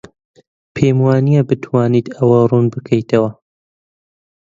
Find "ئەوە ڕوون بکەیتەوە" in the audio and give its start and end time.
2.15-3.31